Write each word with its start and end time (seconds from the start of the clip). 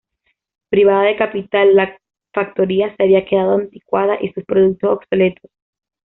Privada 0.71 1.03
de 1.03 1.15
capital, 1.15 1.75
la 1.75 1.95
factoría 2.33 2.95
se 2.95 3.03
había 3.03 3.23
quedado 3.23 3.53
anticuada 3.57 4.17
y 4.19 4.31
sus 4.33 4.43
productos 4.45 4.93
obsoletos. 4.97 5.51